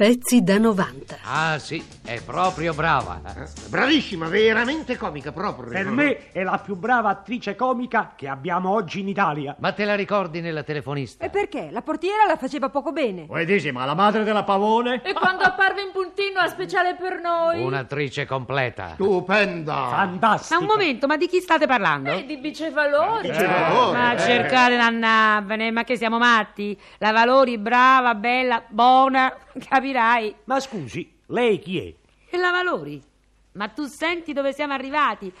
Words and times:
Pezzi 0.00 0.42
da 0.42 0.56
90. 0.56 1.18
Ah 1.24 1.58
sì, 1.58 1.84
è 2.02 2.22
proprio 2.22 2.72
brava. 2.72 3.20
Bravissima, 3.68 4.28
veramente 4.28 4.96
comica 4.96 5.30
proprio. 5.30 5.68
Per 5.68 5.90
me 5.90 6.30
è 6.32 6.42
la 6.42 6.56
più 6.56 6.74
brava 6.74 7.10
attrice 7.10 7.54
comica 7.54 8.14
che 8.16 8.26
abbiamo 8.26 8.70
oggi 8.70 9.00
in 9.00 9.08
Italia. 9.08 9.54
Ma 9.58 9.72
te 9.72 9.84
la 9.84 9.94
ricordi 9.94 10.40
nella 10.40 10.62
telefonista? 10.62 11.22
E 11.22 11.28
perché? 11.28 11.68
La 11.70 11.82
portiera 11.82 12.24
la 12.26 12.38
faceva 12.38 12.70
poco 12.70 12.92
bene. 12.92 13.26
Vuoi 13.26 13.44
dici, 13.44 13.70
ma 13.72 13.84
la 13.84 13.92
madre 13.92 14.24
della 14.24 14.42
pavone? 14.42 15.02
E 15.04 15.12
quando 15.12 15.42
apparve 15.44 15.82
in 15.82 15.90
puntino 15.92 16.40
a 16.40 16.48
speciale 16.48 16.94
per 16.94 17.20
noi? 17.20 17.62
Un'attrice 17.62 18.24
completa. 18.24 18.92
Stupenda. 18.94 19.88
Fantastica. 19.90 20.54
Ma 20.54 20.60
un 20.62 20.66
momento, 20.66 21.06
ma 21.08 21.18
di 21.18 21.26
chi 21.26 21.40
state 21.40 21.66
parlando? 21.66 22.12
E 22.12 22.24
di 22.24 22.38
bicevalori. 22.38 23.28
Dice 23.28 23.44
valore. 23.44 23.98
Ma 23.98 24.16
cercate 24.16 24.76
di 24.76 24.80
annarvene, 24.80 25.70
ma 25.70 25.84
che 25.84 25.98
siamo 25.98 26.16
matti? 26.16 26.74
La 26.96 27.12
Valori 27.12 27.58
brava, 27.58 28.14
bella, 28.14 28.62
buona, 28.66 29.30
capirai. 29.68 30.34
Ma 30.44 30.60
scusi, 30.60 31.18
lei 31.26 31.58
chi 31.58 31.78
è? 31.78 31.94
E 32.30 32.36
la 32.36 32.50
Valori? 32.50 33.02
Ma 33.52 33.68
tu 33.68 33.86
senti 33.86 34.32
dove 34.32 34.52
siamo 34.52 34.72
arrivati? 34.72 35.32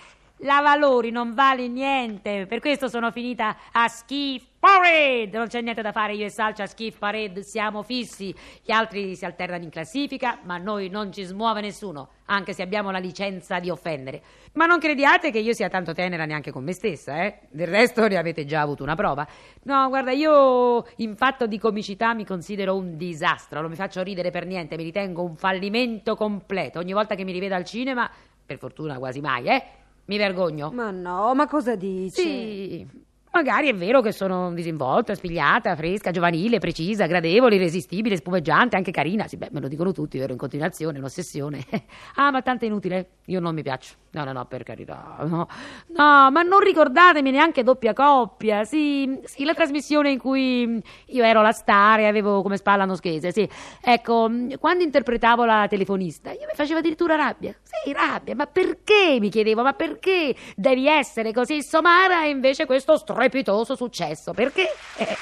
La 0.42 0.62
Valori 0.62 1.10
non 1.10 1.34
vale 1.34 1.68
niente, 1.68 2.46
per 2.46 2.60
questo 2.60 2.88
sono 2.88 3.10
finita 3.10 3.56
a 3.72 3.88
Skiff 3.88 4.46
Parade. 4.58 5.36
Non 5.36 5.48
c'è 5.48 5.60
niente 5.60 5.82
da 5.82 5.92
fare, 5.92 6.14
io 6.14 6.24
e 6.24 6.30
Salcia 6.30 6.62
a 6.62 6.66
Skiff 6.66 6.96
Parade 6.96 7.42
siamo 7.42 7.82
fissi. 7.82 8.34
Gli 8.64 8.72
altri 8.72 9.14
si 9.16 9.26
alternano 9.26 9.64
in 9.64 9.68
classifica, 9.68 10.38
ma 10.44 10.56
noi 10.56 10.88
non 10.88 11.12
ci 11.12 11.24
smuove 11.24 11.60
nessuno, 11.60 12.08
anche 12.24 12.54
se 12.54 12.62
abbiamo 12.62 12.90
la 12.90 12.96
licenza 12.98 13.58
di 13.58 13.68
offendere. 13.68 14.22
Ma 14.54 14.64
non 14.64 14.78
crediate 14.78 15.30
che 15.30 15.40
io 15.40 15.52
sia 15.52 15.68
tanto 15.68 15.92
tenera 15.92 16.24
neanche 16.24 16.50
con 16.50 16.64
me 16.64 16.72
stessa, 16.72 17.22
eh? 17.22 17.40
Del 17.50 17.68
resto 17.68 18.08
ne 18.08 18.16
avete 18.16 18.46
già 18.46 18.62
avuto 18.62 18.82
una 18.82 18.94
prova. 18.94 19.28
No, 19.64 19.88
guarda, 19.88 20.10
io 20.10 20.86
in 20.96 21.16
fatto 21.16 21.46
di 21.46 21.58
comicità 21.58 22.14
mi 22.14 22.24
considero 22.24 22.76
un 22.76 22.96
disastro, 22.96 23.60
non 23.60 23.68
mi 23.68 23.76
faccio 23.76 24.02
ridere 24.02 24.30
per 24.30 24.46
niente, 24.46 24.76
mi 24.76 24.84
ritengo 24.84 25.22
un 25.22 25.36
fallimento 25.36 26.16
completo. 26.16 26.78
Ogni 26.78 26.94
volta 26.94 27.14
che 27.14 27.24
mi 27.24 27.32
rivedo 27.32 27.56
al 27.56 27.66
cinema, 27.66 28.10
per 28.46 28.56
fortuna 28.56 28.96
quasi 28.96 29.20
mai, 29.20 29.44
eh? 29.44 29.64
Mi 30.06 30.16
vergogno. 30.16 30.70
Ma 30.72 30.90
no, 30.90 31.34
ma 31.34 31.46
cosa 31.46 31.76
dici? 31.76 32.20
Sì, 32.20 32.86
magari 33.32 33.68
è 33.68 33.74
vero 33.74 34.00
che 34.00 34.12
sono 34.12 34.52
disinvolta, 34.52 35.14
spigliata, 35.14 35.76
fresca, 35.76 36.10
giovanile, 36.10 36.58
precisa, 36.58 37.06
gradevole, 37.06 37.54
irresistibile, 37.54 38.16
spumeggiante, 38.16 38.76
anche 38.76 38.90
carina. 38.90 39.26
Sì, 39.28 39.36
beh, 39.36 39.50
me 39.52 39.60
lo 39.60 39.68
dicono 39.68 39.92
tutti, 39.92 40.18
vero, 40.18 40.32
in 40.32 40.38
continuazione, 40.38 40.98
un'ossessione. 40.98 41.64
ah, 42.16 42.30
ma 42.30 42.42
tanto 42.42 42.64
è 42.64 42.68
inutile. 42.68 43.10
Io 43.26 43.40
non 43.40 43.54
mi 43.54 43.62
piaccio. 43.62 43.94
No, 44.12 44.24
no, 44.24 44.32
no, 44.32 44.44
per 44.46 44.64
carità. 44.64 45.18
No, 45.20 45.46
no 45.86 46.30
ma 46.30 46.42
non 46.42 46.58
ricordatemi 46.60 47.30
neanche 47.30 47.62
doppia 47.62 47.92
coppia. 47.92 48.64
Sì, 48.64 49.20
sì, 49.24 49.44
la 49.44 49.54
trasmissione 49.54 50.10
in 50.10 50.18
cui 50.18 50.82
io 51.06 51.24
ero 51.24 51.42
la 51.42 51.52
star 51.52 52.00
e 52.00 52.06
avevo 52.06 52.42
come 52.42 52.56
spalla 52.56 52.84
Noschese, 52.84 53.30
sì. 53.30 53.48
Ecco, 53.80 54.28
quando 54.58 54.82
interpretavo 54.82 55.44
la 55.44 55.66
telefonista, 55.68 56.32
io 56.32 56.46
mi 56.46 56.54
facevo 56.54 56.80
addirittura 56.80 57.14
rabbia. 57.14 57.54
Sì, 57.62 57.92
rabbia. 57.92 58.34
Ma 58.34 58.46
perché, 58.46 59.18
mi 59.20 59.28
chiedevo, 59.28 59.62
ma 59.62 59.74
perché 59.74 60.34
devi 60.56 60.88
essere 60.88 61.32
così 61.32 61.62
somara 61.62 62.24
e 62.24 62.30
invece 62.30 62.66
questo 62.66 62.96
strepitoso 62.96 63.76
successo? 63.76 64.32
Perché? 64.32 64.74
Eh. 64.96 65.16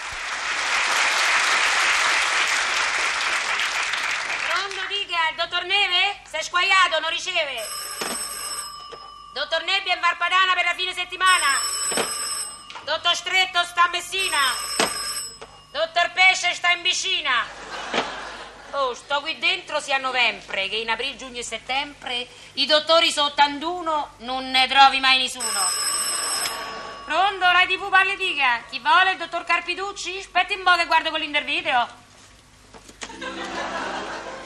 Pronto, 4.49 4.81
dica, 4.89 5.19
il 5.31 5.37
dottor 5.37 5.67
Neve? 5.67 6.23
È 6.31 6.43
squagliato, 6.43 7.01
non 7.01 7.11
riceve. 7.11 7.88
Dottor 9.39 9.63
Nebbia 9.63 9.95
in 9.95 10.01
Varpadana 10.01 10.53
per 10.53 10.65
la 10.65 10.75
fine 10.75 10.93
settimana. 10.93 11.47
Dottor 12.83 13.15
Stretto 13.15 13.63
sta 13.63 13.85
a 13.85 13.89
Messina. 13.89 14.37
Dottor 15.71 16.11
Pesce 16.11 16.55
sta 16.55 16.73
in 16.73 16.83
vicina. 16.83 17.47
Oh, 18.73 18.95
sto 18.95 19.21
qui 19.21 19.39
dentro 19.39 19.79
sia 19.79 19.99
novembre, 19.99 20.69
che 20.69 20.75
in 20.75 20.91
aprile, 20.91 21.15
giugno 21.15 21.39
e 21.39 21.45
settembre 21.45 22.27
i 22.55 22.67
dottori 22.67 23.13
sono 23.13 23.29
81, 23.29 24.15
non 24.19 24.51
ne 24.51 24.67
trovi 24.67 24.99
mai 24.99 25.19
nessuno. 25.19 25.47
Pronto, 27.05 27.45
Rai 27.45 27.69
TV 27.69 27.89
parli 27.89 28.17
dica. 28.17 28.65
Chi 28.69 28.81
vuole, 28.81 29.13
il 29.13 29.19
dottor 29.19 29.45
Carpiducci? 29.45 30.19
Aspetti 30.19 30.55
un 30.55 30.65
po' 30.65 30.75
che 30.75 30.87
guardo 30.87 31.11
quell'intervideo. 31.11 31.87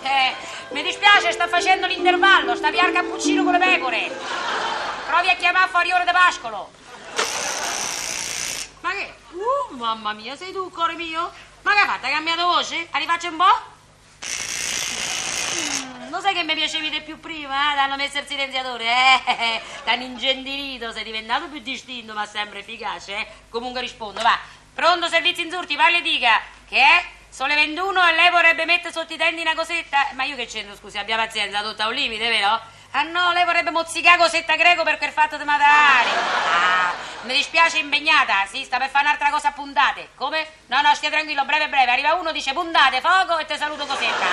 Eh, 0.03 0.35
mi 0.73 0.83
dispiace, 0.83 1.33
sta 1.33 1.49
facendo 1.49 1.87
l'intervallo, 1.87 2.55
sta 2.55 2.71
via 2.71 2.85
al 2.85 2.93
cappuccino 2.93 3.43
con 3.43 3.53
le 3.53 3.59
pecore. 3.59 4.72
Provi 5.07 5.29
a 5.29 5.37
chiamare 5.37 5.69
fuori 5.69 5.93
ore 5.93 6.05
di 6.05 6.11
pascolo. 6.13 6.71
Ma 8.81 8.91
che? 8.91 9.15
Uh, 9.31 9.77
mamma 9.77 10.13
mia, 10.13 10.37
sei 10.37 10.53
tu, 10.53 10.71
cuore 10.71 10.95
mio? 10.95 11.31
Ma 11.63 11.73
che 11.73 11.79
hai 11.79 11.87
fatto? 11.87 12.07
Hai 12.07 12.13
cambiato 12.13 12.47
voce? 12.47 12.89
La 12.91 12.99
rifaccio 12.99 13.29
un 13.29 13.37
po'? 13.37 13.71
Mm, 15.55 16.11
lo 16.11 16.21
sai 16.21 16.35
che 16.35 16.43
mi 16.43 16.55
piacevi 16.55 16.91
di 16.91 17.01
più 17.03 17.21
prima? 17.21 17.73
Eh? 17.73 17.75
T'hanno 17.77 17.97
messo 17.97 18.19
il 18.19 18.27
silenziatore, 18.27 18.85
eh? 18.85 19.63
T'hanno 19.85 20.03
ingendirito, 20.03 20.93
sei 20.93 21.05
diventato 21.05 21.49
più 21.49 21.61
distinto, 21.61 22.13
ma 22.15 22.27
sempre 22.27 22.61
efficace, 22.61 23.17
eh? 23.17 23.27
Comunque 23.49 23.81
rispondo, 23.81 24.21
va. 24.23 24.39
Pronto, 24.75 25.09
servizi 25.09 25.43
insurti, 25.43 25.77
parli 25.77 25.99
e 25.99 26.03
dica. 26.03 26.41
Che 26.67 26.77
è? 26.77 27.05
Sono 27.33 27.49
le 27.49 27.55
21 27.55 28.09
e 28.09 28.13
lei 28.13 28.31
vorrebbe 28.31 28.67
mettere 28.67 28.93
sotto 28.93 29.15
i 29.15 29.17
denti 29.17 29.41
una 29.41 29.55
cosetta? 29.55 30.09
Ma 30.13 30.25
io 30.25 30.37
che 30.37 30.45
c'entro, 30.45 30.77
scusi, 30.77 30.99
abbia 30.99 31.17
pazienza, 31.17 31.63
tutto 31.63 31.81
a 31.81 31.87
un 31.87 31.95
limite, 31.95 32.29
vero? 32.29 32.61
Ah 32.91 33.05
no, 33.05 33.33
lei 33.33 33.47
vorrebbe 33.47 33.71
mozzicare 33.71 34.19
cosetta 34.19 34.55
greco 34.55 34.83
per 34.83 34.99
quel 34.99 35.13
fatto 35.13 35.39
di 35.39 35.45
Matari. 35.45 36.11
Ah, 36.11 36.93
mi 37.23 37.33
dispiace 37.33 37.79
impegnata, 37.79 38.45
sì, 38.51 38.65
sta 38.65 38.77
per 38.77 38.91
fare 38.91 39.07
un'altra 39.07 39.31
cosa 39.31 39.49
a 39.49 39.53
puntate. 39.53 40.11
Come? 40.15 40.47
No, 40.67 40.83
no, 40.83 40.95
stia 40.95 41.09
tranquillo, 41.09 41.47
breve 41.47 41.71
breve, 41.71 41.93
arriva 41.93 42.13
uno, 42.13 42.33
dice 42.33 42.53
puntate, 42.53 43.01
fuoco 43.01 43.39
e 43.39 43.47
te 43.47 43.57
saluto 43.57 43.87
cosetta. 43.87 44.27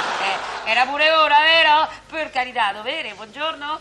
Eh, 0.66 0.70
era 0.72 0.86
pure 0.86 1.10
ora, 1.10 1.40
vero? 1.40 1.90
Per 2.10 2.30
carità, 2.32 2.74
dovere, 2.74 3.14
buongiorno. 3.14 3.80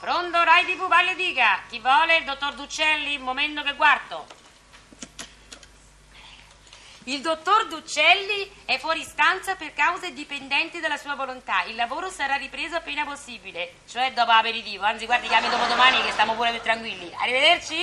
Pronto, 0.00 0.42
Rai 0.42 0.64
TV, 0.64 0.88
parli 0.88 1.14
dica. 1.14 1.60
Chi 1.68 1.78
vuole? 1.78 2.16
Il 2.16 2.24
dottor 2.24 2.54
Duccelli, 2.54 3.18
momento 3.18 3.62
che 3.62 3.74
guardo. 3.74 4.35
Il 7.08 7.20
dottor 7.20 7.68
Duccelli 7.68 8.50
è 8.64 8.78
fuori 8.78 9.04
stanza 9.04 9.54
per 9.54 9.72
cause 9.72 10.12
dipendenti 10.12 10.80
dalla 10.80 10.96
sua 10.96 11.14
volontà. 11.14 11.62
Il 11.62 11.76
lavoro 11.76 12.10
sarà 12.10 12.34
ripreso 12.34 12.74
appena 12.74 13.04
possibile, 13.04 13.74
cioè 13.88 14.12
dopo 14.12 14.32
aperitivo. 14.32 14.84
Anzi, 14.84 15.06
guardi, 15.06 15.28
chiami 15.28 15.48
dopo 15.48 15.66
domani 15.66 16.02
che 16.02 16.10
stiamo 16.10 16.34
pure 16.34 16.50
più 16.50 16.62
tranquilli. 16.62 17.08
Arrivederci. 17.20 17.74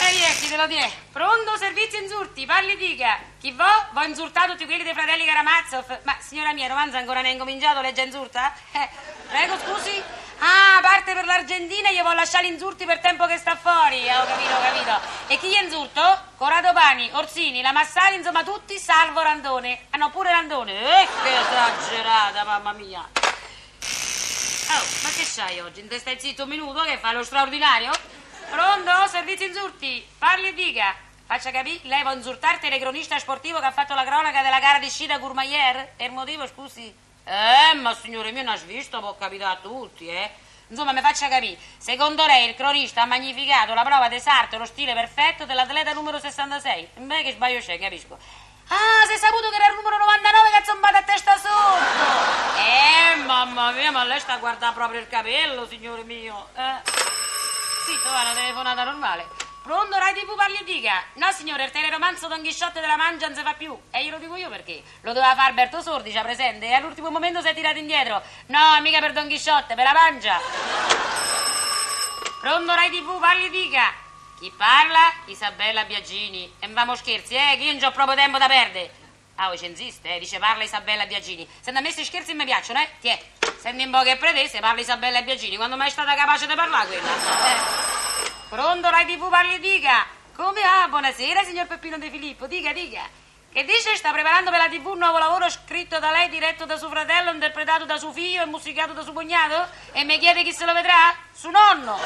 Ehi, 0.00 0.22
ecco, 0.22 0.46
te 0.46 0.56
lo 0.56 0.66
die. 0.68 0.88
Pronto, 1.10 1.56
servizi 1.56 2.00
insulti, 2.00 2.46
parli 2.46 2.76
dica. 2.76 3.18
Chi 3.40 3.50
va? 3.50 3.88
Vo' 3.90 4.04
insultato 4.04 4.52
tutti 4.52 4.64
quelli 4.64 4.84
dei 4.84 4.94
fratelli 4.94 5.24
Karamazov. 5.24 6.02
Ma, 6.04 6.16
signora 6.20 6.52
mia, 6.52 6.68
romanzo 6.68 6.96
ancora 6.96 7.22
non 7.22 7.30
è 7.30 7.32
incominciato, 7.32 7.80
legge 7.80 8.02
insulta? 8.02 8.54
Eh, 8.70 8.88
prego, 9.26 9.58
scusi. 9.58 10.00
Ah, 10.40 10.78
parte 10.80 11.14
per 11.14 11.24
l'Argentina, 11.24 11.88
io 11.88 12.04
voglio 12.04 12.16
lasciare 12.16 12.46
l'insulti 12.46 12.84
per 12.84 13.00
tempo 13.00 13.26
che 13.26 13.38
sta 13.38 13.56
fuori. 13.56 14.08
Ho 14.08 14.24
capito, 14.24 14.54
ho 14.54 14.60
capito. 14.60 15.00
E 15.26 15.38
chi 15.38 15.52
è 15.52 15.62
insulto? 15.62 16.00
Corrado 16.36 16.72
Pani, 16.72 17.10
Orsini, 17.12 17.60
la 17.60 17.72
Massari, 17.72 18.14
insomma 18.14 18.44
tutti, 18.44 18.78
salvo 18.78 19.20
Randone. 19.20 19.86
Ah 19.90 19.96
no, 19.96 20.10
pure 20.10 20.30
Randone. 20.30 21.02
Eh, 21.02 21.08
che 21.22 21.38
esagerata, 21.38 22.44
mamma 22.44 22.72
mia. 22.72 23.00
Oh, 23.00 24.84
ma 25.02 25.08
che 25.10 25.26
c'hai 25.34 25.58
oggi? 25.60 25.82
Non 25.82 25.98
stai 25.98 26.20
zitto 26.20 26.44
un 26.44 26.50
minuto 26.50 26.82
che 26.82 26.98
fa 26.98 27.10
lo 27.12 27.24
straordinario? 27.24 27.90
Pronto? 28.48 29.08
Servizi 29.08 29.46
insulti. 29.46 30.06
Parli 30.18 30.48
e 30.48 30.54
dica. 30.54 30.94
Faccia 31.26 31.50
capire, 31.50 31.80
lei 31.82 32.02
vuole 32.02 32.16
insultare 32.16 32.54
il 32.54 32.60
telecronista 32.60 33.18
sportivo 33.18 33.58
che 33.58 33.66
ha 33.66 33.72
fatto 33.72 33.94
la 33.94 34.04
cronaca 34.04 34.40
della 34.42 34.60
gara 34.60 34.78
di 34.78 34.88
sci 34.88 35.06
Gourmaier? 35.06 35.94
E 35.96 36.04
il 36.04 36.12
motivo, 36.12 36.46
scusi? 36.46 37.06
Eh, 37.28 37.74
ma 37.74 37.94
signore 37.94 38.32
mio, 38.32 38.42
non 38.42 38.54
has 38.54 38.62
visto, 38.62 39.00
può 39.00 39.14
capitare 39.14 39.58
a 39.58 39.60
tutti, 39.60 40.08
eh? 40.08 40.30
Insomma, 40.68 40.92
mi 40.92 41.00
faccia 41.02 41.28
capire, 41.28 41.58
secondo 41.76 42.24
lei 42.24 42.48
il 42.48 42.54
cronista 42.54 43.02
ha 43.02 43.06
magnificato 43.06 43.74
la 43.74 43.82
prova 43.82 44.08
d'esarte, 44.08 44.56
lo 44.56 44.64
stile 44.64 44.94
perfetto 44.94 45.44
dell'atleta 45.44 45.92
numero 45.92 46.18
66? 46.18 46.88
Beh, 46.94 47.22
che 47.22 47.32
sbaglio 47.32 47.60
c'è, 47.60 47.78
capisco. 47.78 48.18
Ah, 48.68 49.06
sei 49.06 49.18
saputo 49.18 49.50
che 49.50 49.56
era 49.56 49.68
il 49.68 49.74
numero 49.74 49.98
99 49.98 50.50
che 50.50 50.56
ha 50.56 50.64
zombato 50.64 50.96
a 50.96 51.02
testa 51.02 51.36
sotto? 51.36 52.58
Eh, 52.58 53.16
mamma 53.24 53.72
mia, 53.72 53.90
ma 53.90 54.04
lei 54.04 54.20
sta 54.20 54.34
a 54.34 54.38
guardare 54.38 54.74
proprio 54.74 55.00
il 55.00 55.08
capello, 55.08 55.66
signore 55.66 56.04
mio. 56.04 56.48
Eh. 56.54 56.80
Zitto, 57.84 58.10
va, 58.10 58.22
una 58.22 58.32
telefonata 58.32 58.84
normale. 58.84 59.37
Pronto, 59.68 59.98
Rai 59.98 60.14
TV 60.14 60.34
parli 60.34 60.64
dica. 60.64 61.04
No, 61.16 61.30
signore, 61.30 61.64
il 61.64 61.70
teleromanzo 61.70 62.26
Don 62.26 62.40
Chisciotte 62.40 62.80
della 62.80 62.96
Mangia 62.96 63.26
non 63.26 63.36
si 63.36 63.42
fa 63.42 63.52
più. 63.52 63.78
E 63.90 64.02
io 64.02 64.12
lo 64.12 64.16
dico 64.16 64.34
io 64.34 64.48
perché. 64.48 64.82
Lo 65.02 65.12
doveva 65.12 65.34
fare 65.34 65.50
Alberto 65.50 65.82
Sordi, 65.82 66.10
c'ha 66.10 66.22
presente. 66.22 66.64
E 66.64 66.72
all'ultimo 66.72 67.10
momento 67.10 67.42
si 67.42 67.48
è 67.48 67.54
tirato 67.54 67.76
indietro. 67.76 68.22
No, 68.46 68.80
mica 68.80 68.98
per 68.98 69.12
Don 69.12 69.28
Chisciotte, 69.28 69.74
per 69.74 69.84
la 69.84 69.92
Mangia. 69.92 70.40
Pronto, 72.40 72.74
Rai 72.74 72.88
TV 72.88 73.20
parli 73.20 73.50
dica. 73.50 73.92
Chi 74.38 74.50
parla? 74.56 75.12
Isabella 75.26 75.84
Biagini. 75.84 76.50
E 76.60 76.66
non 76.66 76.96
scherzi, 76.96 77.34
eh, 77.34 77.56
che 77.58 77.64
io 77.64 77.72
non 77.74 77.84
ho 77.84 77.92
proprio 77.92 78.16
tempo 78.16 78.38
da 78.38 78.46
perdere. 78.46 78.90
Ah, 79.34 79.48
voi 79.48 79.58
ci 79.58 79.66
insiste, 79.66 80.14
eh? 80.14 80.18
Dice 80.18 80.38
parla 80.38 80.64
Isabella 80.64 81.04
Biagini. 81.04 81.46
Se 81.60 81.70
non 81.72 81.82
ha 81.82 81.86
messo 81.86 82.00
i 82.00 82.06
scherzi 82.06 82.32
mi 82.32 82.46
piacciono, 82.46 82.80
eh? 82.80 82.88
Tiè. 83.00 83.20
Senti 83.58 83.84
un 83.84 83.90
po' 83.90 84.00
che 84.00 84.16
pretese, 84.16 84.60
parla 84.60 84.80
Isabella 84.80 85.20
Biagini. 85.20 85.56
Quando 85.56 85.76
mai 85.76 85.88
è 85.88 85.90
stata 85.90 86.14
capace 86.14 86.46
di 86.46 86.54
parlare 86.54 86.86
quella? 86.86 87.10
Eh. 87.10 87.77
Pronto, 88.48 88.88
Rai 88.88 89.04
TV 89.04 89.28
parli 89.28 89.58
dica. 89.60 90.06
Come 90.34 90.62
va? 90.62 90.88
Buonasera, 90.88 91.44
signor 91.44 91.66
Peppino 91.66 91.98
De 91.98 92.08
Filippo. 92.08 92.46
Dica, 92.46 92.72
dica. 92.72 93.02
Che 93.52 93.62
dice? 93.64 93.94
Sta 93.94 94.10
preparando 94.10 94.48
per 94.50 94.58
la 94.58 94.70
tv 94.70 94.86
un 94.86 94.96
nuovo 94.96 95.18
lavoro 95.18 95.50
scritto 95.50 95.98
da 95.98 96.10
lei, 96.10 96.30
diretto 96.30 96.64
da 96.64 96.78
suo 96.78 96.88
fratello, 96.88 97.30
interpretato 97.30 97.84
da 97.84 97.98
suo 97.98 98.10
figlio 98.10 98.42
e 98.42 98.46
musicato 98.46 98.94
da 98.94 99.02
suo 99.02 99.12
cognato? 99.12 99.68
E 99.92 100.02
mi 100.04 100.18
chiede 100.18 100.42
chi 100.44 100.54
se 100.54 100.64
lo 100.64 100.72
vedrà? 100.72 101.14
Suo 101.30 101.50
nonno! 101.50 101.96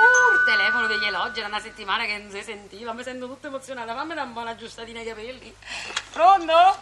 Uh, 0.00 0.44
telefono 0.46 0.88
degli 0.88 1.04
elogi, 1.04 1.38
era 1.38 1.46
una 1.46 1.60
settimana 1.60 2.04
che 2.04 2.18
non 2.18 2.28
si 2.28 2.42
sentiva, 2.42 2.92
mi 2.92 3.04
sento 3.04 3.28
tutta 3.28 3.46
emozionata, 3.46 3.94
fammi 3.94 4.14
una 4.14 4.56
giustatina 4.56 4.98
ai 4.98 5.06
capelli. 5.06 5.54
Pronto? 6.10 6.76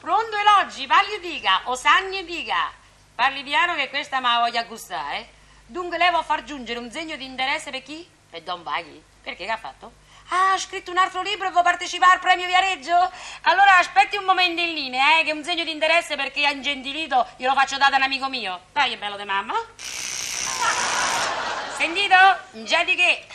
Pronto 0.00 0.36
elogi, 0.36 0.86
parli 0.86 1.18
dica, 1.20 1.62
osagni 1.64 2.18
e 2.18 2.24
dica. 2.26 2.70
Parli 3.14 3.42
piano 3.42 3.74
che 3.74 3.88
questa 3.88 4.20
me 4.20 4.28
la 4.28 4.40
voglio 4.40 4.62
gustare. 4.66 5.36
Dunque 5.70 5.98
lei 5.98 6.08
vuole 6.08 6.24
far 6.24 6.44
giungere 6.44 6.78
un 6.78 6.90
segno 6.90 7.16
di 7.16 7.26
interesse 7.26 7.70
per 7.70 7.82
chi? 7.82 8.08
Per 8.30 8.40
Don 8.40 8.62
Baghi. 8.62 9.02
Perché 9.22 9.44
che 9.44 9.50
ha 9.50 9.58
fatto? 9.58 9.92
Ah, 10.28 10.52
ha 10.52 10.58
scritto 10.58 10.90
un 10.90 10.96
altro 10.96 11.20
libro 11.20 11.46
e 11.46 11.50
vuole 11.50 11.64
partecipare 11.64 12.14
al 12.14 12.20
premio 12.20 12.46
Viareggio? 12.46 12.96
Allora 13.42 13.76
aspetti 13.76 14.16
un 14.16 14.24
momento 14.24 14.62
in 14.62 14.72
linea, 14.72 15.18
eh, 15.18 15.24
che 15.24 15.32
un 15.32 15.44
segno 15.44 15.64
di 15.64 15.70
interesse 15.70 16.16
perché 16.16 16.46
ha 16.46 16.50
ingentilito, 16.50 17.26
glielo 17.36 17.52
faccio 17.52 17.76
dare 17.76 17.94
a 17.94 17.96
un 17.98 18.04
amico 18.04 18.30
mio. 18.30 18.60
Dai, 18.72 18.94
è 18.94 18.96
bello 18.96 19.18
di 19.18 19.24
mamma. 19.24 19.54
Sentito? 21.76 22.16
Già 22.64 22.82
di 22.84 22.94
che? 22.94 23.26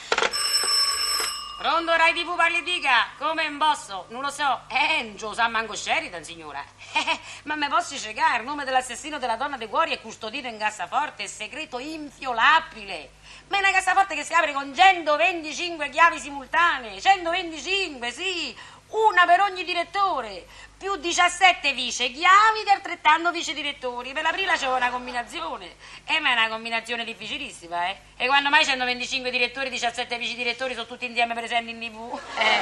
Pronto 1.63 1.95
Rai 1.95 2.11
TV 2.11 2.35
parli 2.35 2.61
dica? 2.61 3.07
Come 3.17 3.45
in 3.45 3.57
bosso? 3.57 4.07
Non 4.09 4.19
lo 4.19 4.29
so. 4.29 4.63
Eh, 4.67 5.03
non 5.03 5.15
lo 5.17 5.33
sa 5.33 5.47
manco 5.47 5.75
Sheridan, 5.75 6.21
signora. 6.21 6.61
Eh, 6.95 7.19
ma 7.43 7.55
me 7.55 7.69
posso 7.69 7.95
spiegare? 7.95 8.39
Il 8.39 8.45
nome 8.45 8.65
dell'assassino 8.65 9.17
della 9.17 9.37
donna 9.37 9.55
dei 9.55 9.69
cuori 9.69 9.93
è 9.93 10.01
custodito 10.01 10.47
in 10.47 10.57
cassaforte, 10.57 11.23
è 11.23 11.27
segreto 11.27 11.79
inviolabile. 11.79 13.11
Ma 13.47 13.57
è 13.57 13.59
una 13.61 13.71
cassaforte 13.71 14.13
che 14.13 14.25
si 14.25 14.33
apre 14.33 14.51
con 14.51 14.75
125 14.75 15.89
chiavi 15.89 16.19
simultanee. 16.19 16.99
125, 16.99 18.11
sì. 18.11 18.55
Una 18.93 19.25
per 19.25 19.39
ogni 19.41 19.63
direttore. 19.63 20.45
Più 20.77 20.95
17 20.97 21.73
vice 21.73 22.11
chiavi 22.11 22.63
di 22.63 22.69
altrettanto 22.69 23.31
vice 23.31 23.53
direttori. 23.53 24.13
Per 24.13 24.21
l'aprile 24.21 24.55
c'è 24.55 24.67
una 24.67 24.91
combinazione. 24.91 25.77
Eh, 26.05 26.19
ma 26.19 26.29
è 26.29 26.33
una 26.33 26.47
combinazione 26.49 27.03
difficilissima, 27.03 27.87
eh. 27.87 27.97
E 28.17 28.27
quando 28.27 28.49
mai 28.49 28.63
125 28.63 29.31
direttori, 29.31 29.71
17 29.71 30.17
vice 30.19 30.35
direttori 30.35 30.73
sono 30.75 30.85
tutti 30.85 31.05
insieme 31.05 31.33
presenti 31.33 31.71
in 31.71 31.79
tv? 31.79 32.19
Eh, 32.37 32.59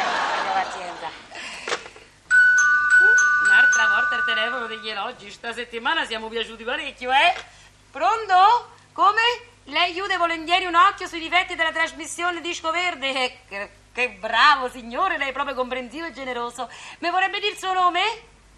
pazienza. 0.54 1.10
Un'altra 3.44 3.88
volta 3.88 4.16
il 4.16 4.24
telefono 4.25 4.68
degli 4.68 4.88
elogi. 4.88 5.30
Sta 5.31 5.51
settimana 5.51 6.06
siamo 6.06 6.30
piaciuti 6.30 6.63
parecchio, 6.63 7.12
eh? 7.12 7.36
Pronto? 7.92 8.69
Come? 8.94 9.22
Lei 9.66 9.92
chiude 9.92 10.16
volentieri 10.16 10.63
un 10.63 10.75
occhio 10.75 11.07
sui 11.07 11.19
difetti 11.19 11.56
della 11.56 11.74
trasmissione 11.74 12.39
Disco 12.39 12.72
Verde? 12.72 13.80
Eh, 13.91 13.93
Che, 13.93 14.07
che 14.07 14.09
bravo, 14.19 14.69
signore, 14.69 15.17
lei 15.17 15.29
è 15.29 15.33
proprio 15.33 15.55
comprensivo 15.55 16.05
e 16.05 16.13
generoso. 16.13 16.69
Mi 16.99 17.09
vorrebbe 17.09 17.39
dire 17.39 17.51
il 17.51 17.57
suo 17.57 17.73
nome? 17.73 18.01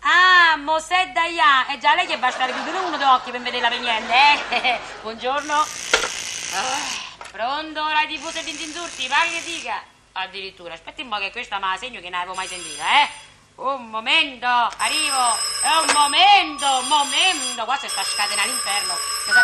Ah, 0.01 0.57
Mosè 0.57 1.12
Dayan. 1.12 1.65
È 1.68 1.77
già 1.77 1.95
lei 1.95 2.06
che 2.06 2.18
basta 2.18 2.45
chiudere 2.45 2.77
uno 2.80 2.97
dei 2.97 3.07
occhi 3.07 3.31
per 3.31 3.41
vederla 3.41 3.69
per 3.69 3.80
niente, 3.80 4.13
eh? 4.13 4.80
Buongiorno. 5.01 5.53
Ah, 5.53 7.25
pronto, 7.31 7.88
Rai 7.88 8.07
TV 8.07 8.30
se 8.30 8.44
insurti, 8.47 9.07
parli 9.07 9.38
e 9.38 9.44
dica. 9.44 9.81
Addirittura, 10.13 10.74
aspetti 10.74 11.01
un 11.01 11.09
po' 11.09 11.18
che 11.18 11.31
questa 11.31 11.57
me 11.57 11.68
la 11.71 11.77
segno 11.77 12.00
che 12.00 12.09
non 12.09 12.19
avevo 12.19 12.36
mai 12.36 12.47
sentita, 12.47 12.83
eh? 13.01 13.32
Un 13.55 13.89
momento, 13.89 14.47
arrivo. 14.47 15.38
È 15.61 15.75
un 15.77 15.91
momento, 15.94 16.65
un 16.79 16.88
momento. 16.88 17.65
Qua 17.65 17.77
si 17.77 17.88
sta 17.88 18.03
scatenando 18.03 18.51
l'inferno. 18.51 18.97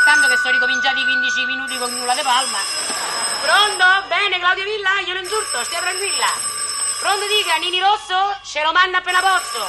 Tanto 0.03 0.27
che 0.27 0.35
sono 0.37 0.53
ricominciati 0.53 0.99
i 0.99 1.03
15 1.03 1.45
minuti 1.45 1.77
con 1.77 1.91
nulla 1.93 2.15
di 2.15 2.21
palma. 2.21 2.57
Pronto? 3.41 4.07
Bene, 4.07 4.39
Claudio 4.39 4.63
Villa? 4.63 4.99
Io 5.05 5.13
non 5.13 5.23
insulto, 5.23 5.63
stia 5.63 5.79
tranquilla. 5.79 6.27
Pronto, 6.99 7.27
dica, 7.27 7.55
Nini 7.57 7.79
Rosso? 7.79 8.35
Ce 8.43 8.63
lo 8.63 8.71
manda 8.71 8.97
appena 8.97 9.21
posso. 9.21 9.63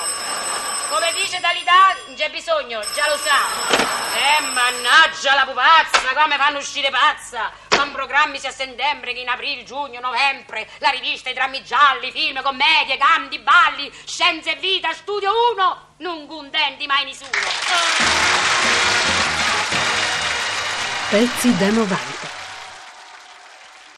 Come 0.89 1.13
dice 1.13 1.39
Dalida, 1.39 1.95
non 2.07 2.17
c'è 2.17 2.31
bisogno, 2.31 2.81
già 2.95 3.09
lo 3.09 3.19
sa. 3.19 3.39
Eh, 4.17 4.41
mannaggia 4.41 5.35
la 5.35 5.45
pupazza, 5.45 6.15
come 6.15 6.37
fanno 6.37 6.59
uscire 6.59 6.91
pazza. 6.91 7.70
Con 7.81 7.93
programmi 7.93 8.39
sia 8.39 8.51
a 8.51 8.53
settembre 8.53 9.15
che 9.15 9.21
in 9.21 9.29
aprile, 9.31 9.65
giugno, 9.65 10.01
novembre. 10.01 10.69
La 10.81 10.91
rivista, 10.91 11.31
i 11.31 11.33
drammi 11.33 11.63
gialli, 11.63 12.13
film, 12.13 12.43
commedie, 12.43 12.99
canti, 12.99 13.39
balli, 13.39 13.91
scienze 14.05 14.55
e 14.55 14.61
vita, 14.61 14.93
studio 14.93 15.31
1. 15.55 15.87
Non 15.97 16.27
contenti 16.27 16.87
mai 16.87 17.07
nessuno. 17.07 17.31
Pezzi 21.09 21.57
da 21.57 21.71
90. 21.71 22.40